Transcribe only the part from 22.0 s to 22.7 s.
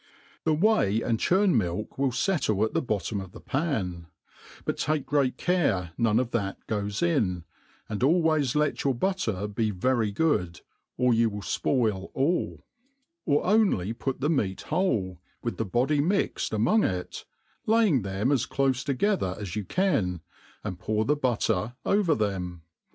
them.